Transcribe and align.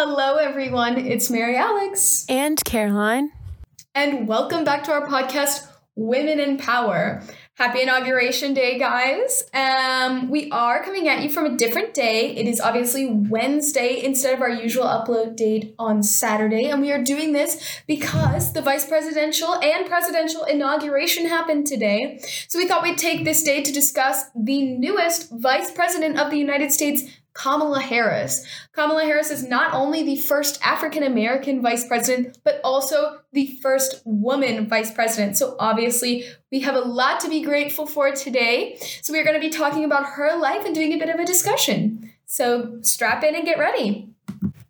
Hello, 0.00 0.36
everyone. 0.36 0.96
It's 0.96 1.28
Mary 1.28 1.56
Alex. 1.56 2.24
And 2.28 2.62
Caroline. 2.64 3.32
And 3.96 4.28
welcome 4.28 4.62
back 4.62 4.84
to 4.84 4.92
our 4.92 5.08
podcast, 5.08 5.66
Women 5.96 6.38
in 6.38 6.56
Power. 6.56 7.20
Happy 7.54 7.82
Inauguration 7.82 8.54
Day, 8.54 8.78
guys. 8.78 9.42
Um, 9.52 10.30
we 10.30 10.48
are 10.52 10.84
coming 10.84 11.08
at 11.08 11.24
you 11.24 11.28
from 11.28 11.46
a 11.46 11.56
different 11.56 11.92
day. 11.92 12.36
It 12.36 12.46
is 12.46 12.60
obviously 12.60 13.10
Wednesday 13.10 14.00
instead 14.00 14.34
of 14.34 14.40
our 14.40 14.48
usual 14.48 14.84
upload 14.84 15.34
date 15.34 15.74
on 15.76 16.04
Saturday. 16.04 16.66
And 16.66 16.80
we 16.80 16.92
are 16.92 17.02
doing 17.02 17.32
this 17.32 17.60
because 17.88 18.52
the 18.52 18.62
vice 18.62 18.86
presidential 18.86 19.56
and 19.56 19.84
presidential 19.86 20.44
inauguration 20.44 21.26
happened 21.26 21.66
today. 21.66 22.20
So 22.46 22.60
we 22.60 22.68
thought 22.68 22.84
we'd 22.84 22.96
take 22.96 23.24
this 23.24 23.42
day 23.42 23.64
to 23.64 23.72
discuss 23.72 24.26
the 24.36 24.62
newest 24.62 25.32
vice 25.32 25.72
president 25.72 26.20
of 26.20 26.30
the 26.30 26.38
United 26.38 26.70
States, 26.70 27.10
Kamala 27.38 27.80
Harris. 27.80 28.44
Kamala 28.72 29.04
Harris 29.04 29.30
is 29.30 29.44
not 29.44 29.72
only 29.72 30.02
the 30.02 30.16
first 30.16 30.58
African 30.60 31.04
American 31.04 31.62
vice 31.62 31.86
president, 31.86 32.36
but 32.42 32.60
also 32.64 33.20
the 33.32 33.58
first 33.62 34.02
woman 34.04 34.68
vice 34.68 34.92
president. 34.92 35.38
So 35.38 35.54
obviously, 35.60 36.24
we 36.50 36.60
have 36.60 36.74
a 36.74 36.80
lot 36.80 37.20
to 37.20 37.28
be 37.28 37.42
grateful 37.42 37.86
for 37.86 38.10
today. 38.10 38.76
So 39.02 39.12
we're 39.12 39.22
going 39.22 39.40
to 39.40 39.46
be 39.46 39.50
talking 39.50 39.84
about 39.84 40.04
her 40.04 40.36
life 40.36 40.64
and 40.64 40.74
doing 40.74 40.92
a 40.92 40.98
bit 40.98 41.10
of 41.10 41.20
a 41.20 41.24
discussion. 41.24 42.12
So 42.26 42.78
strap 42.82 43.22
in 43.22 43.36
and 43.36 43.44
get 43.44 43.58
ready. 43.58 44.08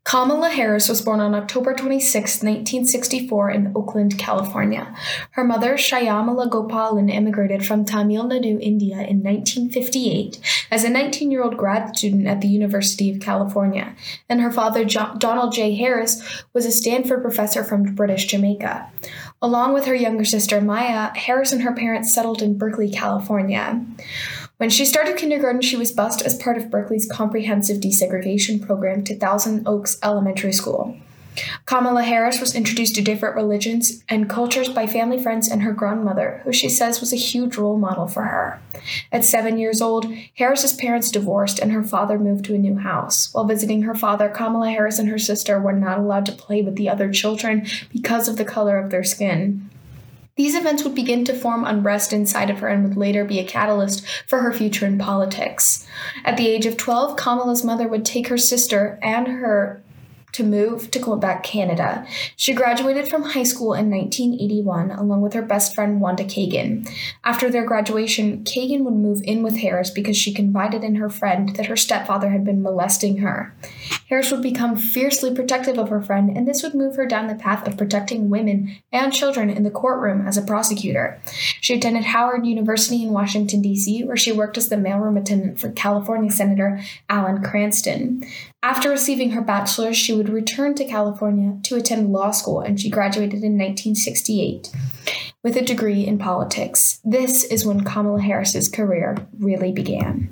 Kamala 0.08 0.48
Harris 0.48 0.88
was 0.88 1.02
born 1.02 1.20
on 1.20 1.34
October 1.34 1.74
26, 1.74 2.42
1964, 2.42 3.50
in 3.50 3.72
Oakland, 3.76 4.18
California. 4.18 4.96
Her 5.32 5.44
mother, 5.44 5.74
Shyamala 5.74 6.48
Gopalan, 6.48 7.12
immigrated 7.12 7.66
from 7.66 7.84
Tamil 7.84 8.24
Nadu, 8.24 8.58
India 8.58 9.02
in 9.02 9.22
1958 9.22 10.40
as 10.70 10.82
a 10.82 10.88
19 10.88 11.30
year 11.30 11.42
old 11.42 11.58
grad 11.58 11.94
student 11.94 12.26
at 12.26 12.40
the 12.40 12.48
University 12.48 13.10
of 13.10 13.20
California, 13.20 13.94
and 14.30 14.40
her 14.40 14.50
father, 14.50 14.82
John- 14.82 15.18
Donald 15.18 15.52
J. 15.52 15.74
Harris, 15.74 16.42
was 16.54 16.64
a 16.64 16.72
Stanford 16.72 17.20
professor 17.20 17.62
from 17.62 17.94
British 17.94 18.24
Jamaica. 18.28 18.90
Along 19.42 19.74
with 19.74 19.84
her 19.84 19.94
younger 19.94 20.24
sister, 20.24 20.62
Maya, 20.62 21.14
Harris 21.16 21.52
and 21.52 21.60
her 21.60 21.74
parents 21.74 22.14
settled 22.14 22.40
in 22.40 22.56
Berkeley, 22.56 22.90
California. 22.90 23.84
When 24.58 24.70
she 24.70 24.84
started 24.84 25.16
kindergarten, 25.16 25.62
she 25.62 25.76
was 25.76 25.92
bused 25.92 26.20
as 26.22 26.36
part 26.36 26.56
of 26.56 26.68
Berkeley's 26.68 27.08
comprehensive 27.08 27.76
desegregation 27.76 28.60
program 28.60 29.04
to 29.04 29.16
Thousand 29.16 29.68
Oaks 29.68 29.98
Elementary 30.02 30.52
School. 30.52 30.96
Kamala 31.64 32.02
Harris 32.02 32.40
was 32.40 32.56
introduced 32.56 32.96
to 32.96 33.00
different 33.00 33.36
religions 33.36 34.02
and 34.08 34.28
cultures 34.28 34.68
by 34.68 34.88
family 34.88 35.22
friends 35.22 35.48
and 35.48 35.62
her 35.62 35.70
grandmother, 35.70 36.40
who 36.42 36.52
she 36.52 36.68
says 36.68 36.98
was 36.98 37.12
a 37.12 37.16
huge 37.16 37.56
role 37.56 37.78
model 37.78 38.08
for 38.08 38.24
her. 38.24 38.60
At 39.12 39.24
seven 39.24 39.58
years 39.58 39.80
old, 39.80 40.12
Harris's 40.34 40.72
parents 40.72 41.12
divorced 41.12 41.60
and 41.60 41.70
her 41.70 41.84
father 41.84 42.18
moved 42.18 42.44
to 42.46 42.56
a 42.56 42.58
new 42.58 42.78
house. 42.78 43.32
While 43.32 43.44
visiting 43.44 43.82
her 43.82 43.94
father, 43.94 44.28
Kamala 44.28 44.70
Harris 44.70 44.98
and 44.98 45.08
her 45.08 45.20
sister 45.20 45.60
were 45.60 45.72
not 45.72 45.98
allowed 45.98 46.26
to 46.26 46.32
play 46.32 46.62
with 46.62 46.74
the 46.74 46.88
other 46.88 47.12
children 47.12 47.64
because 47.92 48.26
of 48.26 48.36
the 48.36 48.44
color 48.44 48.76
of 48.76 48.90
their 48.90 49.04
skin. 49.04 49.70
These 50.38 50.54
events 50.54 50.84
would 50.84 50.94
begin 50.94 51.24
to 51.24 51.34
form 51.34 51.64
unrest 51.64 52.12
inside 52.12 52.48
of 52.48 52.60
her 52.60 52.68
and 52.68 52.84
would 52.84 52.96
later 52.96 53.24
be 53.24 53.40
a 53.40 53.44
catalyst 53.44 54.06
for 54.24 54.38
her 54.38 54.52
future 54.52 54.86
in 54.86 54.96
politics. 54.96 55.84
At 56.24 56.36
the 56.36 56.46
age 56.46 56.64
of 56.64 56.76
12, 56.76 57.16
Kamala's 57.16 57.64
mother 57.64 57.88
would 57.88 58.04
take 58.04 58.28
her 58.28 58.38
sister 58.38 59.00
and 59.02 59.26
her 59.26 59.82
to 60.32 60.44
move 60.44 60.90
to 60.90 60.98
Quebec, 60.98 61.42
Canada. 61.42 62.06
She 62.36 62.52
graduated 62.52 63.08
from 63.08 63.22
high 63.22 63.42
school 63.42 63.74
in 63.74 63.90
1981 63.90 64.90
along 64.90 65.20
with 65.22 65.32
her 65.32 65.42
best 65.42 65.74
friend 65.74 66.00
Wanda 66.00 66.24
Kagan. 66.24 66.88
After 67.24 67.50
their 67.50 67.64
graduation, 67.64 68.44
Kagan 68.44 68.84
would 68.84 68.94
move 68.94 69.20
in 69.24 69.42
with 69.42 69.58
Harris 69.58 69.90
because 69.90 70.16
she 70.16 70.32
confided 70.32 70.84
in 70.84 70.96
her 70.96 71.10
friend 71.10 71.56
that 71.56 71.66
her 71.66 71.76
stepfather 71.76 72.30
had 72.30 72.44
been 72.44 72.62
molesting 72.62 73.18
her. 73.18 73.54
Harris 74.08 74.30
would 74.30 74.42
become 74.42 74.76
fiercely 74.76 75.34
protective 75.34 75.78
of 75.78 75.90
her 75.90 76.02
friend, 76.02 76.34
and 76.34 76.46
this 76.46 76.62
would 76.62 76.74
move 76.74 76.96
her 76.96 77.06
down 77.06 77.26
the 77.26 77.34
path 77.34 77.66
of 77.66 77.76
protecting 77.76 78.30
women 78.30 78.76
and 78.92 79.12
children 79.12 79.50
in 79.50 79.62
the 79.62 79.70
courtroom 79.70 80.26
as 80.26 80.36
a 80.36 80.42
prosecutor. 80.42 81.20
She 81.60 81.74
attended 81.74 82.04
Howard 82.04 82.46
University 82.46 83.02
in 83.02 83.10
Washington, 83.10 83.60
D.C., 83.62 84.04
where 84.04 84.16
she 84.16 84.32
worked 84.32 84.56
as 84.56 84.68
the 84.68 84.76
mailroom 84.76 85.20
attendant 85.20 85.60
for 85.60 85.70
California 85.72 86.30
Senator 86.30 86.80
Alan 87.08 87.42
Cranston. 87.42 88.24
After 88.62 88.90
receiving 88.90 89.30
her 89.30 89.40
bachelor's, 89.40 89.96
she 89.96 90.12
would 90.12 90.28
return 90.28 90.74
to 90.74 90.84
California 90.84 91.58
to 91.64 91.76
attend 91.76 92.12
law 92.12 92.32
school, 92.32 92.60
and 92.60 92.80
she 92.80 92.90
graduated 92.90 93.44
in 93.44 93.56
1968 93.56 94.72
with 95.44 95.56
a 95.56 95.62
degree 95.62 96.04
in 96.04 96.18
politics. 96.18 96.98
This 97.04 97.44
is 97.44 97.64
when 97.64 97.84
Kamala 97.84 98.20
Harris's 98.20 98.68
career 98.68 99.16
really 99.38 99.70
began. 99.70 100.28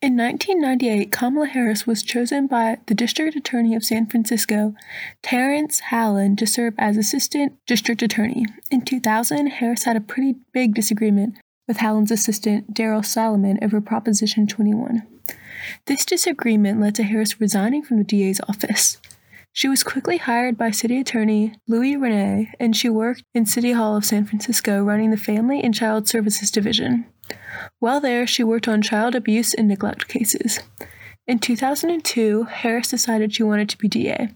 In 0.00 0.16
1998, 0.16 1.12
Kamala 1.12 1.46
Harris 1.46 1.86
was 1.86 2.02
chosen 2.02 2.46
by 2.46 2.78
the 2.86 2.94
District 2.94 3.36
Attorney 3.36 3.74
of 3.74 3.84
San 3.84 4.06
Francisco, 4.06 4.74
Terrence 5.22 5.82
Hallinan, 5.90 6.38
to 6.38 6.46
serve 6.46 6.74
as 6.78 6.96
Assistant 6.96 7.54
District 7.66 8.00
Attorney. 8.02 8.46
In 8.70 8.82
2000, 8.82 9.48
Harris 9.48 9.84
had 9.84 9.96
a 9.96 10.00
pretty 10.00 10.36
big 10.52 10.74
disagreement 10.74 11.36
with 11.68 11.78
Hallinan's 11.78 12.10
assistant, 12.10 12.72
Daryl 12.72 13.04
Salomon, 13.04 13.58
over 13.62 13.80
Proposition 13.80 14.46
21. 14.46 15.02
This 15.86 16.04
disagreement 16.04 16.80
led 16.80 16.94
to 16.96 17.02
Harris 17.02 17.40
resigning 17.40 17.82
from 17.82 17.98
the 17.98 18.04
DA's 18.04 18.40
office. 18.48 18.98
She 19.52 19.68
was 19.68 19.82
quickly 19.82 20.18
hired 20.18 20.58
by 20.58 20.70
City 20.70 21.00
Attorney 21.00 21.54
Louis 21.66 21.96
Rene, 21.96 22.52
and 22.60 22.76
she 22.76 22.90
worked 22.90 23.24
in 23.34 23.46
City 23.46 23.72
Hall 23.72 23.96
of 23.96 24.04
San 24.04 24.26
Francisco 24.26 24.82
running 24.82 25.10
the 25.10 25.16
Family 25.16 25.62
and 25.62 25.74
Child 25.74 26.06
Services 26.06 26.50
Division. 26.50 27.06
While 27.78 28.00
there, 28.00 28.26
she 28.26 28.44
worked 28.44 28.68
on 28.68 28.82
child 28.82 29.14
abuse 29.14 29.54
and 29.54 29.66
neglect 29.66 30.08
cases. 30.08 30.60
In 31.26 31.40
2002, 31.40 32.44
Harris 32.44 32.90
decided 32.90 33.34
she 33.34 33.42
wanted 33.42 33.68
to 33.70 33.78
be 33.78 33.88
DA. 33.88 34.28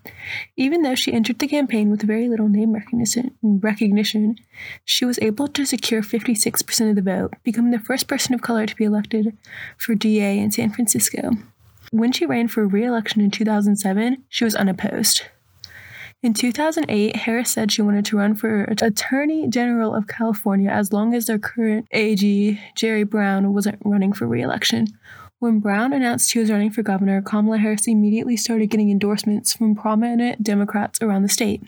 Even 0.57 0.83
though 0.83 0.97
she 0.97 1.13
entered 1.13 1.39
the 1.39 1.47
campaign 1.47 1.89
with 1.89 2.03
very 2.03 2.29
little 2.29 2.49
name 2.49 2.73
recognition, 3.43 4.37
she 4.85 5.05
was 5.05 5.19
able 5.23 5.47
to 5.47 5.65
secure 5.65 6.03
56% 6.03 6.91
of 6.91 6.97
the 6.97 7.03
vote, 7.03 7.35
becoming 7.45 7.71
the 7.71 7.79
first 7.79 8.09
person 8.09 8.35
of 8.35 8.43
color 8.43 8.67
to 8.67 8.75
be 8.75 8.85
elected 8.85 9.37
for 9.79 9.95
DA 9.95 10.41
in 10.41 10.51
San 10.51 10.71
Francisco. 10.71 11.31
When 11.93 12.11
she 12.11 12.27
ran 12.27 12.49
for 12.49 12.67
re 12.67 12.85
election 12.85 13.21
in 13.21 13.31
2007, 13.31 14.25
she 14.29 14.45
was 14.45 14.57
unopposed. 14.57 15.23
In 16.23 16.35
2008, 16.35 17.17
Harris 17.17 17.51
said 17.51 17.71
she 17.71 17.83
wanted 17.83 18.05
to 18.07 18.19
run 18.19 18.35
for 18.35 18.65
Attorney 18.65 19.49
General 19.49 19.95
of 19.95 20.09
California 20.09 20.71
as 20.71 20.93
long 20.93 21.15
as 21.15 21.27
their 21.27 21.39
current 21.39 21.87
AG, 21.93 22.61
Jerry 22.75 23.05
Brown, 23.05 23.55
wasn't 23.55 23.81
running 23.85 24.13
for 24.13 24.27
re 24.27 24.43
election. 24.43 24.89
When 25.41 25.59
Brown 25.59 25.95
announced 25.95 26.31
she 26.31 26.39
was 26.39 26.51
running 26.51 26.71
for 26.71 26.83
governor, 26.83 27.23
Kamala 27.23 27.57
Harris 27.57 27.89
immediately 27.89 28.37
started 28.37 28.67
getting 28.69 28.91
endorsements 28.91 29.55
from 29.55 29.75
prominent 29.75 30.43
Democrats 30.43 31.01
around 31.01 31.23
the 31.23 31.31
state. 31.31 31.63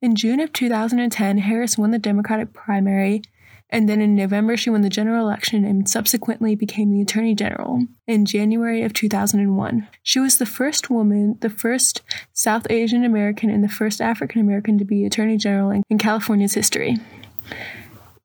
In 0.00 0.16
June 0.16 0.40
of 0.40 0.54
2010, 0.54 1.36
Harris 1.36 1.76
won 1.76 1.90
the 1.90 1.98
Democratic 1.98 2.54
primary, 2.54 3.20
and 3.68 3.90
then 3.90 4.00
in 4.00 4.16
November, 4.16 4.56
she 4.56 4.70
won 4.70 4.80
the 4.80 4.88
general 4.88 5.26
election 5.26 5.66
and 5.66 5.86
subsequently 5.86 6.54
became 6.54 6.90
the 6.90 7.02
Attorney 7.02 7.34
General 7.34 7.82
in 8.06 8.24
January 8.24 8.82
of 8.82 8.94
2001. 8.94 9.86
She 10.02 10.18
was 10.18 10.38
the 10.38 10.46
first 10.46 10.88
woman, 10.88 11.36
the 11.40 11.50
first 11.50 12.00
South 12.32 12.66
Asian 12.70 13.04
American, 13.04 13.50
and 13.50 13.62
the 13.62 13.68
first 13.68 14.00
African 14.00 14.40
American 14.40 14.78
to 14.78 14.86
be 14.86 15.04
Attorney 15.04 15.36
General 15.36 15.82
in 15.90 15.98
California's 15.98 16.54
history. 16.54 16.96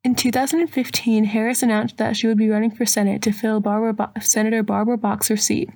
In 0.04 0.16
2015, 0.16 1.24
Harris 1.24 1.64
announced 1.64 1.98
that 1.98 2.18
she 2.18 2.28
would 2.28 2.38
be 2.38 2.50
running 2.50 2.72
for 2.72 2.86
Senate 2.86 3.22
to 3.22 3.32
fill 3.32 3.62
Barbara 3.62 3.94
Bo- 3.94 4.12
Senator 4.20 4.62
Barbara 4.62 4.98
Boxer's 4.98 5.44
seat. 5.44 5.70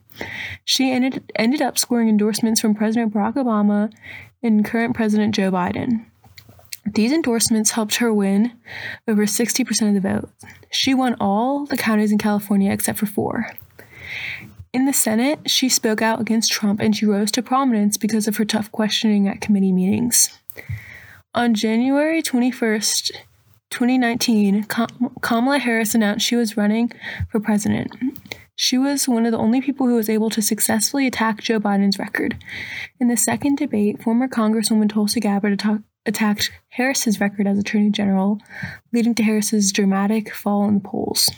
She 0.65 0.91
ended, 0.91 1.31
ended 1.35 1.61
up 1.61 1.77
scoring 1.77 2.09
endorsements 2.09 2.59
from 2.59 2.75
President 2.75 3.13
Barack 3.13 3.35
Obama 3.35 3.89
and 4.43 4.65
current 4.65 4.97
President 4.97 5.33
Joe 5.33 5.49
Biden. 5.49 6.05
These 6.85 7.13
endorsements 7.13 7.71
helped 7.71 7.95
her 7.95 8.13
win 8.13 8.51
over 9.07 9.25
60% 9.25 9.87
of 9.87 9.93
the 9.93 10.01
vote. 10.01 10.29
She 10.71 10.93
won 10.93 11.15
all 11.21 11.65
the 11.65 11.77
counties 11.77 12.11
in 12.11 12.17
California 12.17 12.71
except 12.71 12.99
for 12.99 13.05
four. 13.05 13.47
In 14.73 14.85
the 14.85 14.93
Senate, 14.93 15.49
she 15.49 15.69
spoke 15.69 16.01
out 16.01 16.19
against 16.19 16.51
Trump 16.51 16.81
and 16.81 16.93
she 16.93 17.05
rose 17.05 17.31
to 17.31 17.41
prominence 17.41 17.95
because 17.95 18.27
of 18.27 18.35
her 18.35 18.45
tough 18.45 18.71
questioning 18.73 19.27
at 19.27 19.39
committee 19.39 19.71
meetings. 19.71 20.29
On 21.33 21.53
January 21.53 22.21
21st, 22.21 23.11
2019, 23.69 24.65
Kamala 25.21 25.59
Harris 25.59 25.93
announced 25.93 26.25
she 26.25 26.35
was 26.35 26.57
running 26.57 26.91
for 27.29 27.39
president. 27.39 27.91
She 28.55 28.77
was 28.77 29.07
one 29.07 29.25
of 29.25 29.31
the 29.31 29.37
only 29.37 29.61
people 29.61 29.85
who 29.85 29.95
was 29.95 30.09
able 30.09 30.31
to 30.31 30.41
successfully 30.41 31.05
attack 31.05 31.41
Joe 31.41 31.59
Biden's 31.59 31.99
record. 31.99 32.37
In 32.99 33.07
the 33.07 33.17
second 33.17 33.57
debate, 33.57 34.01
former 34.01 34.27
Congresswoman 34.27 34.89
Tulsi 34.89 35.19
Gabbard 35.19 35.61
attacked 36.05 36.51
Harris's 36.69 37.19
record 37.19 37.45
as 37.45 37.59
Attorney 37.59 37.91
General, 37.91 38.39
leading 38.91 39.13
to 39.15 39.23
Harris's 39.23 39.71
dramatic 39.71 40.33
fall 40.33 40.67
in 40.67 40.75
the 40.75 40.79
polls. 40.79 41.29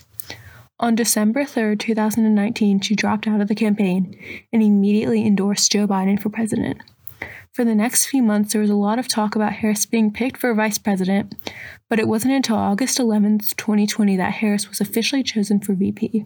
On 0.80 0.96
December 0.96 1.44
3, 1.44 1.76
2019, 1.76 2.80
she 2.80 2.96
dropped 2.96 3.28
out 3.28 3.42
of 3.42 3.50
the 3.50 3.56
campaign 3.56 4.18
and 4.54 4.64
immediately 4.64 5.26
endorsed 5.26 5.74
Joe 5.74 5.88
Biden 5.88 6.22
for 6.22 6.30
president. 6.30 6.82
For 7.54 7.66
the 7.66 7.76
next 7.76 8.06
few 8.06 8.22
months, 8.22 8.54
there 8.54 8.62
was 8.62 8.70
a 8.70 8.76
lot 8.76 9.00
of 9.00 9.08
talk 9.08 9.36
about 9.36 9.54
Harris 9.54 9.86
being 9.86 10.14
picked 10.14 10.38
for 10.38 10.54
vice 10.54 10.78
president, 10.78 11.34
but 11.90 12.00
it 12.00 12.08
wasn't 12.08 12.36
until 12.36 12.56
August 12.56 13.00
11th, 13.00 13.56
2020, 13.56 14.16
that 14.18 14.34
Harris 14.34 14.70
was 14.70 14.80
officially 14.80 15.24
chosen 15.24 15.60
for 15.60 15.74
VP. 15.74 16.26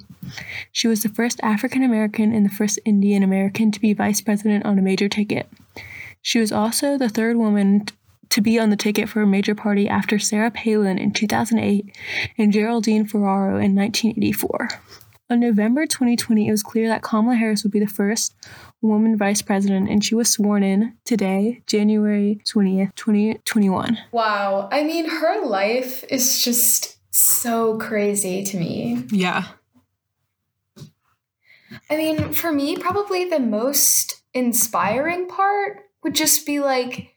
She 0.72 0.88
was 0.88 1.02
the 1.02 1.10
first 1.10 1.40
African 1.42 1.82
American 1.82 2.34
and 2.34 2.46
the 2.46 2.54
first 2.54 2.78
Indian 2.86 3.24
American 3.24 3.72
to 3.72 3.80
be 3.80 3.94
vice 3.94 4.22
president 4.22 4.66
on 4.66 4.78
a 4.78 4.82
major 4.82 5.08
ticket. 5.08 5.50
She 6.22 6.40
was 6.40 6.52
also 6.52 6.98
the 6.98 7.10
third 7.10 7.38
woman 7.38 7.86
to 8.30 8.42
be 8.42 8.60
on 8.60 8.70
the 8.70 8.76
ticket 8.76 9.08
for 9.08 9.22
a 9.22 9.28
major 9.28 9.56
party 9.56 9.88
after 9.88 10.20
Sarah 10.20 10.52
Palin 10.52 10.98
in 10.98 11.12
2008 11.14 11.96
and 12.38 12.52
Geraldine 12.52 13.06
Ferraro 13.06 13.60
in 13.60 13.76
1984. 13.76 14.70
On 15.30 15.40
November 15.40 15.86
2020, 15.86 16.48
it 16.48 16.52
was 16.52 16.62
clear 16.62 16.88
that 16.90 17.02
Kamala 17.02 17.36
Harris 17.36 17.64
would 17.64 17.72
be 17.72 17.80
the 17.80 17.88
first 17.88 18.36
woman 18.82 19.18
vice 19.18 19.42
president, 19.42 19.90
and 19.90 20.04
she 20.04 20.16
was 20.16 20.30
sworn 20.30 20.64
in 20.64 20.96
today, 21.06 21.64
January 21.66 22.42
20th, 22.46 22.94
2021. 22.96 23.98
Wow. 24.12 24.68
I 24.72 24.84
mean, 24.84 25.10
her 25.10 25.46
life 25.46 26.04
is 26.10 26.44
just 26.44 26.98
so 27.10 27.78
crazy 27.78 28.44
to 28.44 28.58
me. 28.58 29.06
Yeah. 29.12 29.46
I 31.90 31.98
mean, 31.98 32.34
for 32.34 32.52
me, 32.52 32.76
probably 32.76 33.30
the 33.30 33.40
most 33.40 34.24
inspiring 34.34 35.28
part 35.28 35.90
would 36.04 36.16
just 36.16 36.46
be 36.46 36.60
like 36.60 37.16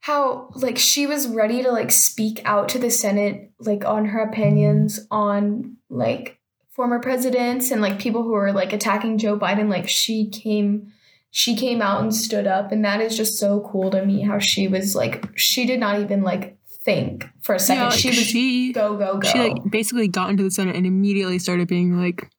how 0.00 0.50
like 0.54 0.78
she 0.78 1.06
was 1.06 1.28
ready 1.28 1.62
to 1.62 1.70
like 1.70 1.90
speak 1.90 2.40
out 2.44 2.68
to 2.70 2.78
the 2.78 2.90
Senate 2.90 3.50
like 3.58 3.84
on 3.84 4.06
her 4.06 4.20
opinions 4.20 5.06
on 5.10 5.76
like 5.90 6.35
former 6.76 7.00
presidents 7.00 7.70
and 7.70 7.80
like 7.80 7.98
people 7.98 8.22
who 8.22 8.32
were 8.32 8.52
like 8.52 8.72
attacking 8.74 9.16
Joe 9.18 9.38
Biden 9.38 9.68
like 9.70 9.88
she 9.88 10.28
came 10.28 10.92
she 11.30 11.56
came 11.56 11.80
out 11.82 12.02
and 12.02 12.14
stood 12.14 12.46
up 12.46 12.70
and 12.70 12.84
that 12.84 13.00
is 13.00 13.16
just 13.16 13.38
so 13.38 13.60
cool 13.70 13.90
to 13.90 14.04
me 14.04 14.20
how 14.20 14.38
she 14.38 14.68
was 14.68 14.94
like 14.94 15.26
she 15.36 15.64
did 15.66 15.80
not 15.80 16.00
even 16.00 16.22
like 16.22 16.56
think 16.68 17.28
for 17.42 17.54
a 17.54 17.58
second 17.58 17.82
Yeah, 17.84 17.88
like, 17.88 17.98
she 17.98 18.08
was 18.08 18.18
she- 18.18 18.72
go 18.72 18.96
go 18.96 19.16
go 19.18 19.28
She 19.28 19.38
like 19.38 19.70
basically 19.70 20.06
got 20.06 20.28
into 20.30 20.42
the 20.42 20.50
Senate 20.50 20.76
and 20.76 20.86
immediately 20.86 21.38
started 21.38 21.66
being 21.66 21.98
like, 21.98 22.30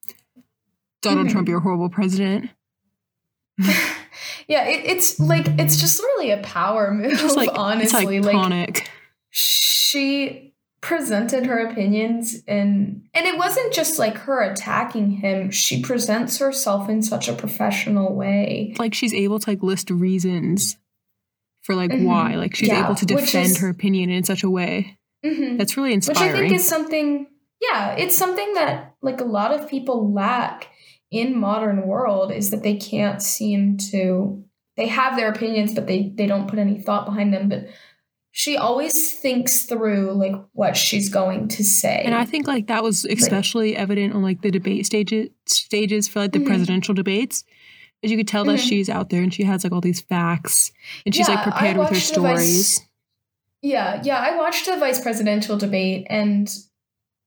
Donald 1.02 1.26
Mhm. 1.26 1.32
Trump, 1.32 1.48
you're 1.48 1.58
a 1.58 1.60
horrible 1.60 1.90
president. 1.90 2.48
yeah 3.58 4.64
it, 4.68 4.84
it's 4.86 5.18
like 5.18 5.46
it's 5.58 5.80
just 5.80 5.98
really 6.00 6.30
a 6.30 6.38
power 6.38 6.92
move 6.94 7.18
Just 7.18 7.36
like 7.36 7.50
honestly 7.54 8.20
like 8.20 8.88
she 9.30 10.47
presented 10.88 11.44
her 11.44 11.58
opinions 11.68 12.42
and 12.48 13.02
and 13.12 13.26
it 13.26 13.36
wasn't 13.36 13.70
just 13.74 13.98
like 13.98 14.16
her 14.16 14.40
attacking 14.40 15.10
him 15.10 15.50
she 15.50 15.82
presents 15.82 16.38
herself 16.38 16.88
in 16.88 17.02
such 17.02 17.28
a 17.28 17.34
professional 17.34 18.14
way 18.14 18.74
like 18.78 18.94
she's 18.94 19.12
able 19.12 19.38
to 19.38 19.50
like 19.50 19.62
list 19.62 19.90
reasons 19.90 20.78
for 21.62 21.74
like 21.74 21.90
Mhm. 21.90 22.04
why. 22.04 22.36
Like 22.36 22.54
she's 22.56 22.68
Yeah, 22.68 22.84
able 22.86 22.94
to 22.94 23.04
defend 23.04 23.46
is- 23.50 23.58
her 23.58 23.68
opinion 23.68 24.08
in 24.08 24.24
such 24.24 24.42
a 24.42 24.48
way 24.48 24.96
Mhm. 25.22 25.58
that's 25.58 25.76
really 25.76 25.92
inspiring. 25.92 26.32
which 26.32 26.36
i 26.38 26.40
think 26.48 26.54
is 26.54 26.66
something 26.66 27.26
yeah 27.60 27.94
it's 27.96 28.16
something 28.16 28.54
that 28.54 28.94
like 29.02 29.20
a 29.20 29.24
lot 29.38 29.52
of 29.52 29.68
people 29.68 30.10
lack 30.10 30.68
in 31.10 31.38
modern 31.38 31.86
world 31.86 32.32
is 32.32 32.48
that 32.50 32.62
they 32.62 32.76
can't 32.76 33.20
seem 33.20 33.76
to 33.76 34.42
they 34.78 34.86
have 34.86 35.16
their 35.16 35.28
opinions 35.28 35.74
but 35.74 35.86
they 35.86 36.12
they 36.16 36.26
don't 36.26 36.48
put 36.48 36.58
any 36.58 36.80
thought 36.80 37.04
behind 37.04 37.34
them 37.34 37.48
but 37.50 37.66
she 38.30 38.56
always 38.56 39.12
thinks 39.12 39.64
through 39.64 40.12
like 40.12 40.34
what 40.52 40.76
she's 40.76 41.08
going 41.08 41.48
to 41.48 41.64
say 41.64 42.02
and 42.04 42.14
I 42.14 42.24
think 42.24 42.46
like 42.46 42.66
that 42.68 42.82
was 42.82 43.04
especially 43.06 43.76
evident 43.76 44.14
on 44.14 44.22
like 44.22 44.42
the 44.42 44.50
debate 44.50 44.86
stages 44.86 45.30
stages 45.46 46.08
for 46.08 46.20
like 46.20 46.32
the 46.32 46.38
Mhm. 46.40 46.46
presidential 46.46 46.94
debates. 46.94 47.44
As 48.04 48.10
you 48.12 48.16
could 48.16 48.28
tell 48.28 48.44
that 48.44 48.60
Mhm. 48.60 48.68
she's 48.68 48.88
out 48.88 49.10
there 49.10 49.22
and 49.22 49.34
she 49.34 49.42
has 49.42 49.64
like 49.64 49.72
all 49.72 49.80
these 49.80 50.00
facts 50.02 50.70
and 51.04 51.14
she's 51.14 51.28
like 51.28 51.38
Yeah, 51.38 51.40
I 51.40 51.50
prepared 51.50 51.76
with 51.78 51.88
her 51.88 51.94
the 51.94 52.00
Vice- 52.00 52.06
stories. 52.08 52.80
Yeah, 53.62 54.00
yeah, 54.04 54.18
I 54.18 54.36
watched 54.36 54.66
the 54.66 54.76
vice 54.76 55.00
presidential 55.00 55.56
debate 55.58 56.06
and 56.08 56.48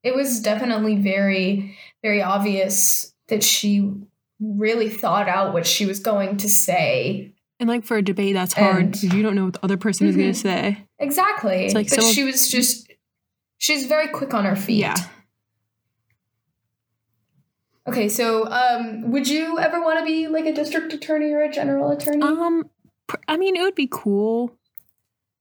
it 0.03 0.15
was 0.15 0.39
definitely 0.39 0.95
very, 0.95 1.75
very 2.01 2.21
obvious 2.21 3.13
that 3.27 3.44
she 3.44 3.92
really 4.39 4.89
thought 4.89 5.27
out 5.27 5.53
what 5.53 5.68
she 5.68 5.86
was 5.86 6.00
going 6.00 6.38
to 6.38 6.48
say. 6.50 7.30
And 7.61 7.69
like 7.69 7.83
for 7.85 7.95
a 7.95 8.01
debate, 8.01 8.33
that's 8.33 8.53
hard 8.53 8.87
because 8.93 9.13
you 9.13 9.21
don't 9.21 9.35
know 9.35 9.45
what 9.45 9.53
the 9.53 9.63
other 9.63 9.77
person 9.77 10.07
is 10.07 10.15
going 10.15 10.33
to 10.33 10.37
say. 10.37 10.83
Exactly. 10.97 11.65
It's 11.65 11.75
like 11.75 11.89
but 11.91 12.01
she 12.03 12.23
was 12.23 12.49
just, 12.49 12.91
she's 13.59 13.85
very 13.85 14.07
quick 14.07 14.33
on 14.33 14.45
her 14.45 14.55
feet. 14.55 14.79
Yeah. 14.79 14.95
Okay, 17.87 18.09
so 18.09 18.47
um, 18.49 19.11
would 19.11 19.27
you 19.29 19.59
ever 19.59 19.79
want 19.79 19.99
to 19.99 20.05
be 20.05 20.27
like 20.27 20.45
a 20.45 20.53
district 20.53 20.91
attorney 20.93 21.31
or 21.31 21.41
a 21.41 21.51
general 21.51 21.91
attorney? 21.91 22.23
Um, 22.23 22.67
I 23.27 23.37
mean, 23.37 23.55
it 23.55 23.61
would 23.61 23.75
be 23.75 23.87
cool, 23.91 24.55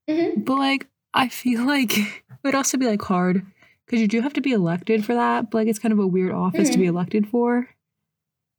Mhm. 0.08 0.44
but 0.44 0.56
like 0.56 0.88
I 1.14 1.28
feel 1.28 1.64
like 1.64 1.96
it 1.98 2.22
would 2.44 2.54
also 2.54 2.76
be 2.76 2.86
like 2.86 3.00
hard 3.02 3.46
because 3.86 4.00
you 4.00 4.08
do 4.08 4.20
have 4.20 4.34
to 4.34 4.42
be 4.42 4.52
elected 4.52 5.06
for 5.06 5.14
that. 5.14 5.50
But 5.50 5.58
like 5.58 5.68
it's 5.68 5.78
kind 5.78 5.92
of 5.92 5.98
a 5.98 6.06
weird 6.06 6.32
office 6.32 6.68
to 6.68 6.76
be 6.78 6.86
elected 6.86 7.28
for. 7.28 7.68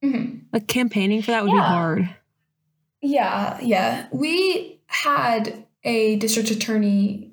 Mhm. 0.04 0.46
Like 0.52 0.68
campaigning 0.68 1.22
for 1.22 1.30
that 1.32 1.44
would 1.44 1.52
be 1.52 1.58
hard. 1.60 2.10
Yeah, 3.02 3.60
yeah. 3.62 4.08
We 4.12 4.80
had 4.88 5.66
a 5.84 6.18
district 6.18 6.52
attorney 6.52 7.32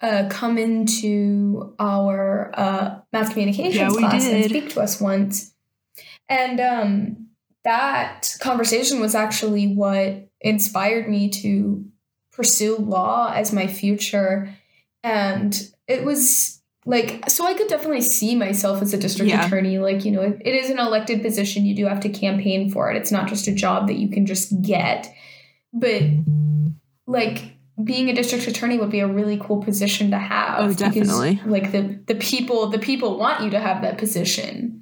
uh, 0.00 0.28
come 0.30 0.58
into 0.58 1.74
our 1.78 2.52
uh, 2.54 3.00
mass 3.12 3.30
communications 3.30 3.74
Yeah, 3.76 3.88
class 3.88 4.26
and 4.26 4.44
speak 4.44 4.70
to 4.70 4.80
us 4.80 5.00
once. 5.00 5.54
And 6.28 6.60
um, 6.60 7.28
that 7.64 8.36
conversation 8.40 9.00
was 9.00 9.14
actually 9.14 9.74
what 9.74 10.28
inspired 10.40 11.08
me 11.08 11.30
to 11.30 11.84
pursue 12.32 12.76
law 12.76 13.32
as 13.34 13.52
my 13.52 13.66
future. 13.66 14.54
And 15.02 15.60
it 15.88 16.04
was 16.04 16.57
like, 16.88 17.28
so 17.28 17.44
I 17.46 17.52
could 17.54 17.68
definitely 17.68 18.00
see 18.00 18.34
myself 18.34 18.80
as 18.82 18.94
a 18.94 18.98
district 18.98 19.30
Yeah. 19.30 19.46
attorney. 19.46 19.78
Like, 19.78 20.04
you 20.06 20.10
know, 20.10 20.22
it, 20.22 20.40
it 20.44 20.54
is 20.54 20.70
an 20.70 20.78
elected 20.78 21.20
position. 21.22 21.66
You 21.66 21.76
do 21.76 21.84
have 21.86 22.00
to 22.00 22.08
campaign 22.08 22.70
for 22.70 22.90
it. 22.90 22.96
It's 22.96 23.12
not 23.12 23.28
just 23.28 23.46
a 23.46 23.52
job 23.54 23.86
that 23.88 23.96
you 23.98 24.08
can 24.08 24.24
just 24.26 24.60
get. 24.62 25.12
But 25.72 26.02
like, 27.06 27.52
being 27.84 28.08
a 28.08 28.14
district 28.14 28.46
attorney 28.48 28.78
would 28.78 28.90
be 28.90 29.00
a 29.00 29.06
really 29.06 29.38
cool 29.38 29.62
position 29.62 30.10
to 30.10 30.18
have. 30.18 30.54
Oh, 30.58 30.68
because, 30.68 30.76
definitely. 30.94 31.40
like 31.46 31.70
the 31.72 32.00
the 32.06 32.16
people 32.16 32.66
the 32.70 32.78
people 32.78 33.18
want 33.18 33.44
you 33.44 33.50
to 33.50 33.60
have 33.60 33.82
that 33.82 33.98
position 33.98 34.74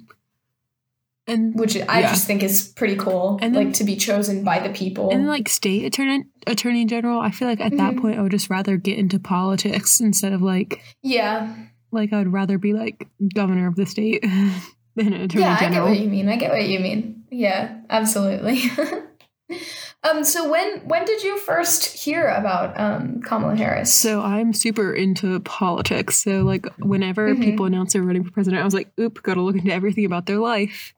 And 1.29 1.59
which 1.59 1.75
I 1.75 1.99
Yeah. 1.99 2.09
just 2.09 2.25
think 2.25 2.41
is 2.41 2.69
pretty 2.69 2.95
cool. 2.95 3.37
And 3.41 3.53
then- 3.53 3.65
like 3.65 3.73
to 3.75 3.83
be 3.83 3.97
chosen 3.97 4.45
by 4.45 4.59
the 4.65 4.69
people. 4.73 5.09
and 5.11 5.27
like 5.27 5.49
state 5.49 5.83
attorney 5.85 6.23
attorney 6.47 6.85
general, 6.85 7.19
I 7.19 7.31
feel 7.31 7.49
like 7.49 7.59
at 7.59 7.75
that 7.75 7.95
Mhm. 7.95 8.01
point 8.01 8.17
I 8.17 8.21
would 8.23 8.31
just 8.31 8.49
rather 8.49 8.77
get 8.77 8.97
into 8.97 9.19
politics 9.19 9.99
instead 10.07 10.31
of 10.33 10.41
like 10.41 10.81
yeah, 11.03 11.53
like 11.91 12.13
I 12.13 12.17
would 12.19 12.31
rather 12.33 12.57
be 12.57 12.73
like 12.73 13.07
governor 13.33 13.67
of 13.67 13.75
the 13.75 13.85
state 13.85 14.21
than 14.95 15.13
an 15.13 15.21
attorney 15.21 15.43
yeah, 15.43 15.55
I 15.55 15.59
get 15.59 15.71
general. 15.73 15.89
what 15.89 15.99
you 15.99 16.07
mean. 16.09 16.29
I 16.29 16.35
get 16.37 16.51
what 16.51 16.67
you 16.67 16.79
mean. 16.79 17.23
Yeah, 17.31 17.81
absolutely. 17.89 18.61
um, 20.03 20.23
so 20.23 20.49
when 20.49 20.79
when 20.87 21.05
did 21.05 21.23
you 21.23 21.37
first 21.39 21.85
hear 21.85 22.27
about 22.27 22.79
um 22.79 23.21
Kamala 23.21 23.55
Harris? 23.55 23.93
So 23.93 24.21
I'm 24.21 24.53
super 24.53 24.93
into 24.93 25.39
politics. 25.41 26.17
So 26.23 26.41
like 26.43 26.65
whenever 26.79 27.33
Mhm. 27.33 27.43
people 27.43 27.65
announce 27.65 27.93
they're 27.93 28.01
running 28.03 28.23
for 28.23 28.31
president, 28.31 28.61
I 28.61 28.65
was 28.65 28.73
like, 28.73 28.91
oop, 28.99 29.21
gotta 29.23 29.41
look 29.41 29.55
into 29.55 29.71
everything 29.73 30.05
about 30.05 30.25
their 30.25 30.39
life. 30.39 30.93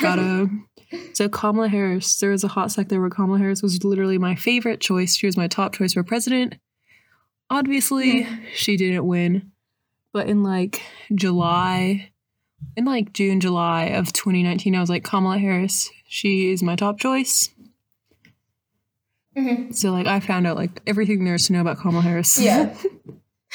Gotta 0.00 0.48
So 1.14 1.28
Kamala 1.28 1.68
Harris, 1.68 2.16
there 2.20 2.30
was 2.30 2.44
a 2.44 2.48
hot 2.48 2.70
sec 2.70 2.88
there 2.88 3.00
where 3.00 3.10
Kamala 3.10 3.38
Harris 3.38 3.60
was 3.62 3.82
literally 3.82 4.18
my 4.18 4.34
favorite 4.36 4.80
choice. 4.80 5.16
She 5.16 5.26
was 5.26 5.36
my 5.36 5.48
top 5.48 5.74
choice 5.74 5.94
for 5.94 6.04
president. 6.04 6.54
Obviously, 7.50 8.20
Yeah. 8.20 8.36
she 8.54 8.76
didn't 8.76 9.06
win. 9.06 9.50
But 10.16 10.28
in 10.28 10.42
like 10.42 10.80
July, 11.14 12.10
in 12.74 12.86
like 12.86 13.12
June, 13.12 13.38
July 13.38 13.88
of 13.88 14.14
2019, 14.14 14.74
I 14.74 14.80
was 14.80 14.88
like, 14.88 15.04
Kamala 15.04 15.36
Harris, 15.36 15.90
she 16.08 16.50
is 16.50 16.62
my 16.62 16.74
top 16.74 16.98
choice. 16.98 17.50
Mhm. 19.36 19.76
So 19.76 19.90
like 19.90 20.06
I 20.06 20.20
found 20.20 20.46
out 20.46 20.56
like 20.56 20.80
everything 20.86 21.26
there 21.26 21.34
is 21.34 21.48
to 21.48 21.52
know 21.52 21.60
about 21.60 21.76
Kamala 21.76 22.00
Harris. 22.00 22.38
Yeah. 22.38 22.74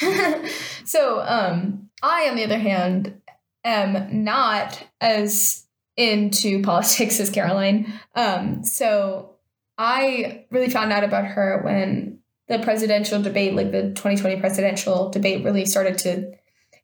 so, 0.84 1.20
um, 1.26 1.90
I, 2.00 2.28
on 2.28 2.36
the 2.36 2.44
other 2.44 2.60
hand, 2.60 3.20
am 3.64 4.22
not 4.22 4.86
as 5.00 5.66
into 5.96 6.62
politics 6.62 7.18
as 7.20 7.28
Caroline. 7.28 7.92
Um, 8.14 8.62
so 8.62 9.34
I 9.78 10.44
really 10.52 10.70
found 10.70 10.92
out 10.92 11.02
about 11.02 11.24
her 11.24 11.60
when 11.64 12.20
the 12.46 12.60
presidential 12.60 13.20
debate, 13.20 13.54
like 13.54 13.72
the 13.72 13.82
2020 13.82 14.36
presidential 14.38 15.10
debate, 15.10 15.44
really 15.44 15.66
started 15.66 15.98
to 15.98 16.40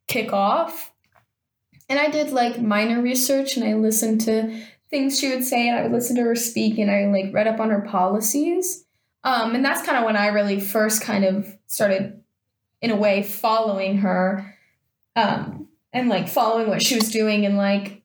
kick 0.09 0.33
off. 0.33 0.91
And 1.87 1.97
I 1.97 2.09
did 2.09 2.31
like 2.31 2.59
minor 2.61 3.01
research 3.01 3.55
and 3.55 3.65
I 3.65 3.75
listened 3.75 4.21
to 4.21 4.61
things 4.89 5.19
she 5.19 5.29
would 5.29 5.43
say 5.45 5.67
and 5.69 5.77
I 5.77 5.83
would 5.83 5.91
listen 5.91 6.15
to 6.17 6.23
her 6.23 6.35
speak 6.35 6.77
and 6.77 6.91
I 6.91 7.05
like 7.05 7.33
read 7.33 7.47
up 7.47 7.59
on 7.59 7.69
her 7.69 7.81
policies. 7.81 8.85
Um, 9.23 9.55
and 9.55 9.63
that's 9.63 9.85
kind 9.85 9.97
of 9.97 10.03
when 10.05 10.17
I 10.17 10.27
really 10.27 10.59
first 10.59 11.01
kind 11.01 11.23
of 11.25 11.47
started, 11.67 12.21
in 12.81 12.91
a 12.91 12.95
way, 12.95 13.23
following 13.23 13.97
her 13.99 14.55
um, 15.15 15.67
and 15.91 16.09
like 16.09 16.27
following 16.29 16.67
what 16.69 16.81
she 16.81 16.95
was 16.95 17.11
doing 17.11 17.45
and 17.45 17.57
like, 17.57 18.01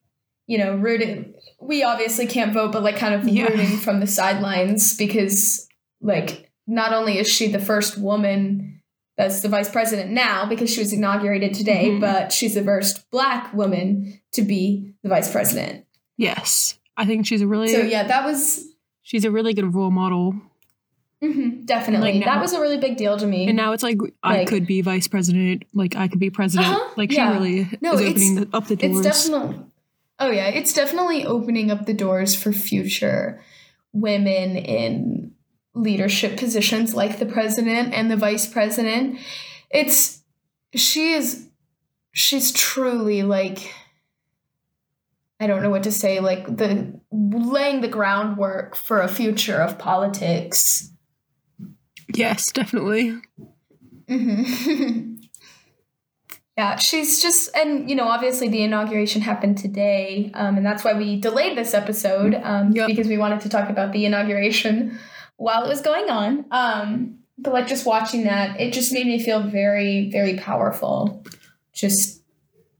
you 0.47 0.57
know, 0.57 0.75
rooting. 0.75 1.33
We 1.61 1.83
obviously 1.83 2.27
can't 2.27 2.53
vote, 2.53 2.71
but 2.71 2.83
like 2.83 2.97
kind 2.97 3.13
of 3.15 3.27
Yeah. 3.27 3.45
rooting 3.45 3.77
from 3.77 3.99
the 3.99 4.07
sidelines 4.07 4.95
because 4.97 5.67
like 6.01 6.51
not 6.67 6.93
only 6.93 7.17
is 7.17 7.27
she 7.29 7.47
the 7.47 7.59
first 7.59 7.97
woman 7.97 8.74
that's 9.17 9.41
the 9.41 9.49
vice 9.49 9.69
president 9.69 10.11
now 10.11 10.45
because 10.45 10.69
she 10.73 10.79
was 10.81 10.91
inaugurated 10.93 11.53
today, 11.53 11.89
Mhm. 11.91 12.01
but 12.01 12.31
she's 12.31 12.53
the 12.53 12.63
first 12.63 13.09
black 13.11 13.53
woman 13.53 14.19
to 14.33 14.41
be 14.41 14.93
the 15.03 15.09
vice 15.09 15.31
president. 15.31 15.85
Yes. 16.17 16.77
I 16.97 17.05
think 17.05 17.25
she's 17.25 17.41
a 17.41 17.47
really 17.47 17.69
So 17.69 17.79
yeah, 17.81 18.03
that 18.07 18.25
was 18.25 18.65
she's 19.03 19.25
a 19.25 19.31
really 19.31 19.53
good 19.53 19.73
role 19.73 19.91
model. 19.91 20.35
mhm, 21.23 21.65
definitely 21.65 22.11
Like 22.13 22.19
now- 22.25 22.33
that 22.35 22.41
was 22.41 22.53
a 22.53 22.59
really 22.61 22.77
big 22.77 22.97
deal 22.97 23.17
to 23.17 23.25
me. 23.25 23.47
And 23.47 23.55
now 23.57 23.71
it's 23.71 23.83
like 23.83 23.97
I 24.23 24.45
could 24.45 24.65
be 24.67 24.81
vice 24.81 25.07
president, 25.07 25.63
like 25.73 25.95
I 25.95 26.07
could 26.07 26.19
be 26.19 26.29
president. 26.29 26.67
Uh-huh, 26.69 26.93
Like 26.97 27.11
she 27.11 27.17
yeah. 27.17 27.33
really 27.33 27.69
No, 27.81 27.93
is 27.93 28.01
opening 28.01 28.35
the, 28.35 28.49
up 28.53 28.67
the 28.67 28.75
doors. 28.75 29.05
It's 29.05 29.27
definitely 29.27 29.59
Oh 30.19 30.31
yeah, 30.31 30.47
it's 30.47 30.73
definitely 30.73 31.25
opening 31.25 31.71
up 31.71 31.85
the 31.85 31.93
doors 31.93 32.35
for 32.35 32.53
future 32.53 33.41
women 33.91 34.55
in 34.57 35.31
leadership 35.75 36.37
positions 36.37 36.95
like 36.95 37.19
the 37.19 37.25
president 37.25 37.93
and 37.93 38.09
the 38.09 38.15
vice 38.17 38.47
president. 38.47 39.19
It's 39.69 40.21
she 40.73 41.13
is 41.13 41.47
she's 42.13 42.51
truly 42.51 43.21
like 43.23 43.73
I 45.39 45.47
don't 45.47 45.61
know 45.61 45.69
what 45.69 45.83
to 45.83 45.91
say, 45.91 46.19
like 46.21 46.45
the 46.57 46.99
laying 47.11 47.81
the 47.81 47.89
groundwork 47.89 48.75
for 48.75 49.01
a 49.01 49.07
future 49.07 49.57
of 49.61 49.77
politics. 49.77 50.91
yes, 52.13 52.51
definitely. 52.53 53.19
hmm 54.07 55.15
yeah, 56.57 56.77
she's 56.77 57.21
just, 57.21 57.53
and 57.55 57.89
you 57.89 57.95
know, 57.97 58.07
obviously 58.07 58.47
the 58.47 58.63
inauguration 58.63 59.21
happened 59.21 59.57
today, 59.57 60.31
um, 60.35 60.55
and 60.55 60.65
that's 60.65 60.85
why 60.85 60.93
we 60.93 61.19
delayed 61.19 61.57
this 61.57 61.73
episode 61.73 62.33
um, 62.35 62.71
Yep. 62.71 62.87
because 62.87 63.07
we 63.09 63.17
wanted 63.17 63.41
to 63.41 63.49
talk 63.49 63.69
about 63.69 63.91
the 63.91 64.05
inauguration 64.05 64.97
while 65.37 65.63
it 65.63 65.67
was 65.67 65.81
going 65.81 66.09
on. 66.09 66.45
Um, 66.51 67.19
but 67.37 67.53
like 67.53 67.67
just 67.67 67.85
watching 67.85 68.23
that, 68.23 68.59
it 68.59 68.71
just 68.73 68.93
made 68.93 69.05
me 69.05 69.21
feel 69.23 69.43
very, 69.43 70.09
very 70.09 70.35
powerful. 70.37 71.23
Just, 71.73 72.21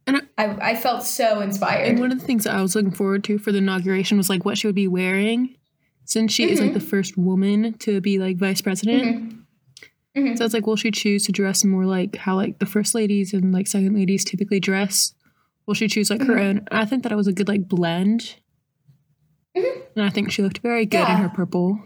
And 0.07 0.21
I, 0.37 0.45
I 0.71 0.75
felt 0.75 1.03
so 1.03 1.41
inspired. 1.41 1.87
And 1.89 1.99
one 1.99 2.11
of 2.11 2.19
the 2.19 2.25
things 2.25 2.45
that 2.45 2.55
I 2.55 2.61
was 2.61 2.75
looking 2.75 2.91
forward 2.91 3.23
to 3.25 3.37
for 3.37 3.51
the 3.51 3.57
inauguration 3.57 4.17
was 4.17 4.29
like 4.29 4.45
what 4.45 4.57
she 4.57 4.67
would 4.67 4.75
be 4.75 4.87
wearing, 4.87 5.55
since 6.05 6.31
she 6.31 6.49
is 6.49 6.59
like 6.61 6.69
Mm-hmm. 6.69 6.73
the 6.79 6.85
first 6.85 7.17
woman 7.17 7.73
to 7.79 7.99
be 7.99 8.17
like 8.19 8.37
vice 8.37 8.61
president. 8.61 9.03
Mhm. 9.03 9.41
Mhm. 10.15 10.37
So 10.37 10.45
it's 10.45 10.53
like, 10.53 10.65
will 10.65 10.77
she 10.77 10.91
choose 10.91 11.25
to 11.25 11.33
dress 11.33 11.65
more 11.65 11.85
like 11.85 12.15
how 12.15 12.35
like 12.37 12.59
the 12.59 12.65
first 12.65 12.95
ladies 12.95 13.33
and 13.33 13.51
like 13.51 13.67
second 13.67 13.93
ladies 13.95 14.23
typically 14.23 14.61
dress? 14.61 15.13
Will 15.65 15.73
she 15.73 15.89
choose 15.89 16.09
like 16.09 16.21
her 16.21 16.35
Mhm. 16.35 16.39
own? 16.39 16.57
And 16.59 16.79
I 16.79 16.85
think 16.85 17.03
that 17.03 17.11
it 17.11 17.15
was 17.15 17.27
a 17.27 17.33
good 17.33 17.49
like 17.49 17.67
blend. 17.67 18.35
Mhm. 19.57 19.81
And 19.97 20.05
I 20.05 20.09
think 20.09 20.31
she 20.31 20.41
looked 20.41 20.59
very 20.59 20.85
good 20.85 21.01
in 21.09 21.17
her 21.17 21.27
purple. 21.29 21.79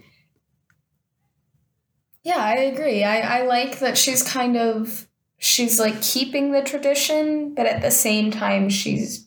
Yeah, 2.22 2.36
I 2.38 2.54
agree. 2.54 3.02
I, 3.02 3.40
I 3.40 3.46
like 3.46 3.78
that 3.78 3.96
she's 3.96 4.22
kind 4.22 4.56
of 4.56 5.06
she's 5.38 5.80
like 5.80 6.02
keeping 6.02 6.52
the 6.52 6.62
tradition, 6.62 7.54
but 7.54 7.66
at 7.66 7.80
the 7.82 7.90
same 7.90 8.30
time 8.30 8.68
she's 8.68 9.26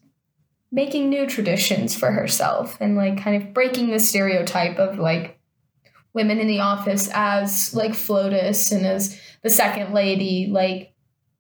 making 0.71 1.09
new 1.09 1.25
traditions 1.27 1.95
for 1.95 2.11
herself 2.11 2.77
and 2.79 2.95
like 2.95 3.21
kind 3.21 3.41
of 3.41 3.53
breaking 3.53 3.89
the 3.91 3.99
stereotype 3.99 4.77
of 4.79 4.97
like 4.99 5.39
women 6.13 6.39
in 6.39 6.47
the 6.47 6.59
office 6.59 7.09
as 7.13 7.73
like 7.75 7.91
FLOTUS 7.93 8.71
and 8.71 8.85
as 8.85 9.19
the 9.41 9.49
second 9.49 9.93
lady. 9.93 10.47
Like 10.51 10.93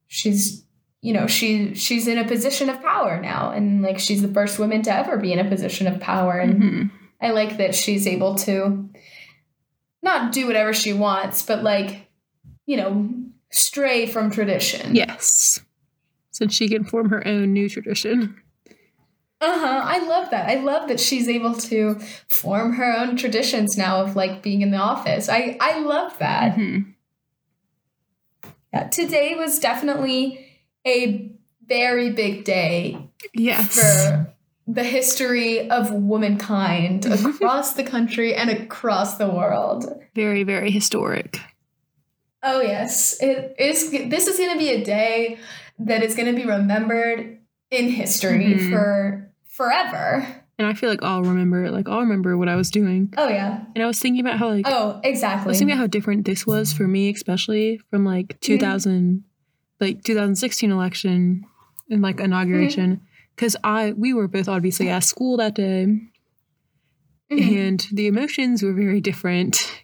she's 0.07 0.61
you 1.01 1.11
know, 1.13 1.27
she 1.27 1.75
she's 1.75 2.07
in 2.07 2.17
a 2.17 2.25
position 2.27 2.69
of 2.69 2.81
power 2.81 3.19
now 3.21 3.51
and 3.51 3.81
like 3.81 3.99
she's 3.99 4.21
the 4.21 4.33
first 4.33 4.57
woman 4.57 4.81
to 4.83 4.93
ever 4.95 5.17
be 5.17 5.33
in 5.33 5.39
a 5.39 5.49
position 5.49 5.85
of 5.85 5.99
power 5.99 6.39
and 6.39 6.63
Mhm. 6.63 6.91
I 7.21 7.31
like 7.31 7.57
that 7.57 7.75
she's 7.75 8.07
able 8.07 8.35
to 8.35 8.89
not 10.03 10.31
do 10.31 10.45
whatever 10.45 10.73
she 10.73 10.93
wants, 10.93 11.41
but 11.41 11.63
like, 11.63 12.07
you 12.67 12.77
know, 12.77 13.09
stray 13.51 14.05
from 14.05 14.29
tradition. 14.29 14.95
Yes. 14.95 15.59
Since 16.31 16.53
she 16.53 16.67
can 16.69 16.83
form 16.83 17.09
her 17.09 17.25
own 17.27 17.53
new 17.53 17.69
tradition. 17.69 18.39
Uh 19.41 19.59
huh. 19.59 19.81
I 19.83 19.99
love 20.07 20.29
that. 20.31 20.49
I 20.49 20.55
love 20.61 20.87
that 20.87 20.99
she's 20.99 21.27
able 21.27 21.53
to 21.55 21.99
form 22.29 22.73
her 22.73 22.95
own 22.97 23.17
traditions 23.17 23.77
now 23.77 24.01
of 24.01 24.15
like 24.15 24.41
being 24.41 24.61
in 24.61 24.71
the 24.71 24.77
office. 24.77 25.27
I 25.29 25.57
I 25.59 25.79
love 25.79 26.17
that. 26.19 26.55
Mhm. 26.55 26.93
Yeah, 28.73 28.87
today 28.89 29.35
was 29.35 29.59
definitely 29.59 30.45
a 30.87 31.31
very 31.65 32.11
big 32.11 32.43
day 32.43 33.09
Yes. 33.33 33.75
for 33.75 34.32
the 34.67 34.83
history 34.83 35.69
of 35.69 35.91
womankind 35.91 37.05
across 37.25 37.73
the 37.73 37.83
country 37.83 38.33
and 38.35 38.49
across 38.49 39.17
the 39.17 39.27
world. 39.27 39.85
Very, 40.15 40.43
very 40.43 40.71
historic. 40.71 41.39
Oh 42.41 42.61
yes, 42.61 43.21
it 43.21 43.55
is. 43.57 43.91
This 43.91 44.27
is 44.27 44.37
going 44.37 44.51
to 44.53 44.57
be 44.59 44.69
a 44.69 44.83
day 44.83 45.37
that 45.79 46.03
is 46.03 46.15
going 46.15 46.33
to 46.33 46.39
be 46.39 46.45
remembered 46.47 47.39
in 47.71 47.89
history 47.89 48.55
Mhm. 48.55 48.69
for 48.69 49.31
forever. 49.47 50.25
And 50.59 50.67
I 50.67 50.73
feel 50.75 50.89
like 50.89 51.01
I'll 51.01 51.23
remember, 51.23 51.71
like 51.71 51.89
I'll 51.89 52.01
remember 52.01 52.37
what 52.37 52.47
I 52.47 52.55
was 52.55 52.69
doing. 52.69 53.11
Oh 53.17 53.27
yeah. 53.27 53.63
And 53.73 53.83
I 53.83 53.87
was 53.87 53.99
thinking 53.99 54.19
about 54.25 54.37
how 54.39 54.49
like 54.49 54.65
Oh 54.67 54.99
exactly. 55.03 55.45
I 55.45 55.47
was 55.49 55.57
thinking 55.59 55.73
about 55.73 55.81
how 55.81 55.87
different 55.87 56.25
this 56.25 56.45
was 56.45 56.71
for 56.73 56.87
me, 56.87 57.09
especially 57.09 57.79
from 57.89 58.05
like 58.05 58.39
2000, 58.41 59.23
like 59.79 60.03
2016 60.03 60.69
election 60.71 61.45
and 61.89 62.01
like 62.01 62.19
inauguration, 62.19 63.01
because 63.35 63.55
I 63.63 63.91
we 63.93 64.13
were 64.13 64.27
both 64.27 64.47
obviously 64.47 64.89
at 64.89 65.03
school 65.03 65.37
that 65.37 65.55
day, 65.55 65.87
Mhm. 67.31 67.67
and 67.67 67.87
the 67.91 68.07
emotions 68.07 68.61
were 68.63 68.73
very 68.73 69.01
different 69.01 69.83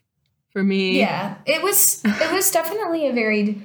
for 0.51 0.63
me. 0.63 1.00
Yeah, 1.00 1.36
it 1.46 1.63
was. 1.63 2.01
It 2.06 2.32
was 2.34 2.51
definitely 2.51 3.08
a 3.08 3.13
very 3.13 3.62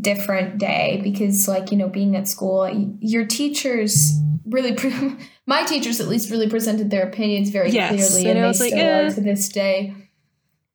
different 0.00 0.58
day 0.58 1.00
because, 1.02 1.46
like 1.48 1.70
you 1.70 1.76
know, 1.78 1.88
being 1.88 2.16
at 2.16 2.28
school, 2.28 2.68
your 3.00 3.24
teachers 3.24 4.12
really. 4.44 4.72
Pre- 4.74 5.16
my 5.46 5.64
teachers, 5.64 6.00
at 6.00 6.08
least, 6.08 6.30
really 6.30 6.48
presented 6.48 6.90
their 6.90 7.06
opinions 7.06 7.50
very 7.50 7.70
Yes, 7.70 7.90
clearly, 7.90 8.28
and 8.28 8.38
and 8.38 8.44
they 8.44 8.48
was 8.48 8.60
like, 8.60 8.70
still 8.70 8.80
eh. 8.80 9.06
are 9.06 9.10
to 9.14 9.20
this 9.20 9.48
day. 9.48 9.94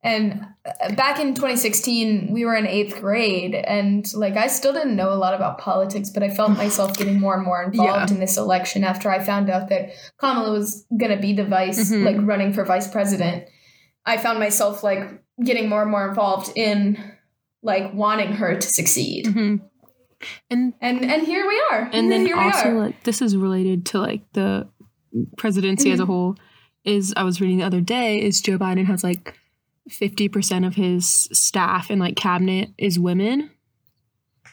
And 0.04 0.44
uh, 0.66 0.94
back 0.94 1.20
in 1.20 1.34
2016, 1.34 2.32
we 2.32 2.44
were 2.44 2.56
in 2.56 2.66
eighth 2.66 3.00
grade, 3.00 3.54
and 3.54 4.04
like 4.14 4.36
I 4.36 4.48
still 4.48 4.72
didn't 4.72 4.96
know 4.96 5.12
a 5.12 5.14
lot 5.14 5.32
about 5.34 5.58
politics, 5.58 6.10
but 6.10 6.24
I 6.24 6.28
felt 6.28 6.50
myself 6.56 6.96
getting 6.98 7.20
more 7.20 7.34
and 7.36 7.44
more 7.44 7.62
involved 7.70 8.10
in 8.10 8.18
this 8.18 8.36
election 8.36 8.82
after 8.82 9.10
I 9.10 9.20
found 9.22 9.48
out 9.48 9.68
that 9.68 9.90
Kamala 10.18 10.50
was 10.52 10.84
gonna 10.96 11.20
be 11.20 11.32
the 11.34 11.44
vice, 11.44 11.92
Mhm. 11.92 12.04
like 12.04 12.16
running 12.26 12.52
for 12.52 12.64
vice 12.64 12.88
president. 12.88 13.44
I 14.04 14.16
found 14.16 14.40
myself 14.40 14.82
like 14.82 15.22
getting 15.44 15.68
more 15.68 15.82
and 15.82 15.90
more 15.90 16.08
involved 16.08 16.50
in 16.56 16.98
like 17.62 17.94
wanting 17.94 18.32
her 18.32 18.56
to 18.56 18.68
succeed. 18.68 19.26
Mhm. 19.26 19.60
And 20.50 20.72
And 20.80 21.04
and 21.04 21.22
here 21.22 21.46
we 21.46 21.62
are. 21.70 21.88
and 21.92 22.10
then 22.10 22.26
here 22.26 22.36
also 22.36 22.70
we 22.72 22.76
are. 22.76 22.84
like 22.86 23.02
this 23.04 23.22
is 23.22 23.36
related 23.36 23.86
to 23.86 24.00
like 24.00 24.22
the 24.32 24.68
presidency 25.36 25.92
as 25.92 26.00
a 26.00 26.02
Mhm. 26.02 26.06
whole. 26.06 26.36
Is 26.84 27.14
I 27.16 27.22
was 27.22 27.40
reading 27.40 27.58
the 27.58 27.64
other 27.66 27.80
day 27.80 28.20
is 28.20 28.40
Joe 28.40 28.58
Biden 28.58 28.86
has 28.86 29.04
like 29.04 29.38
50% 29.90 30.66
of 30.66 30.74
his 30.74 31.06
staff 31.32 31.90
and 31.90 32.00
like 32.00 32.16
cabinet 32.16 32.70
is 32.78 32.98
women. 32.98 33.50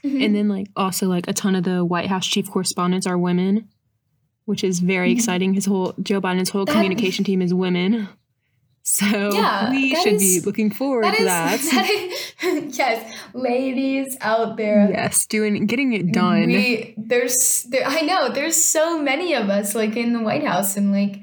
Mhm. 0.03 0.25
And 0.25 0.35
then 0.35 0.47
like 0.47 0.67
also 0.75 1.07
like 1.07 1.27
a 1.27 1.33
ton 1.33 1.55
of 1.55 1.63
the 1.63 1.83
White 1.85 2.07
House 2.07 2.25
chief 2.25 2.49
correspondents 2.49 3.05
are 3.05 3.17
women, 3.17 3.67
which 4.45 4.63
is 4.63 4.79
very 4.79 5.09
Mhm. 5.11 5.15
exciting. 5.17 5.53
His 5.53 5.65
whole 5.65 5.93
Joe 6.01 6.21
Biden's 6.21 6.49
whole 6.49 6.65
That- 6.65 6.73
communication 6.73 7.23
team 7.25 7.41
is 7.41 7.53
women. 7.53 8.07
So 8.81 9.05
Yeah, 9.05 9.69
we 9.69 9.93
should 9.93 10.13
is- 10.13 10.39
be 10.39 10.45
looking 10.45 10.71
forward 10.71 11.03
that 11.03 11.15
to 11.17 11.21
is, 11.21 11.25
that. 11.27 11.59
that 12.41 12.55
is 12.63 12.77
yes, 12.79 13.13
ladies 13.33 14.17
out 14.21 14.57
there. 14.57 14.89
yes, 14.89 15.27
doing 15.27 15.67
getting 15.67 15.93
it 15.93 16.11
done. 16.11 16.47
We 16.47 16.95
there's 16.97 17.67
there 17.69 17.83
I 17.85 18.01
know 18.01 18.29
there's 18.29 18.55
so 18.63 18.99
many 18.99 19.33
of 19.35 19.49
us 19.49 19.75
like 19.75 19.95
in 19.95 20.13
the 20.13 20.21
White 20.21 20.43
House 20.47 20.75
and 20.75 20.91
like 20.91 21.19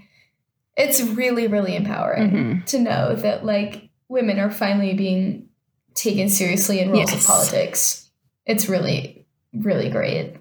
it's 0.77 1.01
really 1.01 1.49
really 1.49 1.75
empowering 1.75 2.31
Mhm. 2.31 2.67
to 2.67 2.79
know 2.79 3.17
that 3.17 3.45
like 3.45 3.86
women 4.09 4.39
are 4.39 4.51
finally 4.51 4.95
being 4.95 5.49
taken 5.95 6.29
seriously 6.29 6.81
in 6.81 6.91
roles 6.91 7.11
Yes. 7.13 7.21
of 7.23 7.27
politics. 7.27 8.11
It's 8.45 8.69
really 8.69 9.27
really 9.53 9.89
great. 9.89 10.35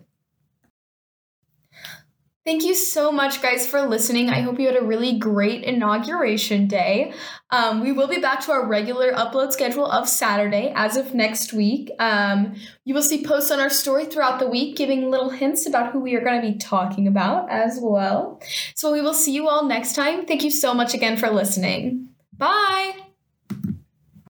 Thank 2.46 2.64
you 2.64 2.76
so 2.76 3.12
much, 3.12 3.42
guys, 3.42 3.66
for 3.66 3.82
listening. 3.88 4.30
I 4.30 4.42
hope 4.42 4.60
you 4.60 4.68
had 4.68 4.76
a 4.80 4.86
really 4.86 5.18
great 5.18 5.64
inauguration 5.64 6.68
day. 6.68 7.12
Um, 7.50 7.82
we 7.82 7.92
will 7.92 8.08
be 8.08 8.20
back 8.20 8.42
to 8.42 8.52
our 8.52 8.68
regular 8.68 9.14
upload 9.14 9.52
schedule 9.52 9.88
of 9.88 10.08
Saturday 10.08 10.72
as 10.76 10.96
of 10.96 11.16
next 11.16 11.54
week. 11.54 11.90
Um, 11.98 12.54
you 12.84 12.94
will 12.94 13.02
see 13.02 13.24
posts 13.24 13.50
on 13.50 13.60
our 13.60 13.72
story 13.72 14.06
throughout 14.06 14.38
the 14.38 14.48
week 14.48 14.78
giving 14.78 15.10
little 15.10 15.32
hints 15.32 15.66
about 15.66 15.92
who 15.92 16.00
we 16.00 16.14
are 16.14 16.22
going 16.24 16.40
to 16.40 16.52
be 16.52 16.60
talking 16.60 17.08
about 17.08 17.50
as 17.50 17.80
well. 17.82 18.40
So 18.76 18.92
we 18.92 19.02
will 19.02 19.16
see 19.16 19.32
you 19.34 19.48
all 19.48 19.66
next 19.66 19.94
time. 19.96 20.28
Thank 20.28 20.44
you 20.44 20.52
so 20.52 20.76
much 20.76 20.94
again 20.94 21.18
for 21.18 21.32
listening. 21.32 22.10
Bye. 22.38 23.05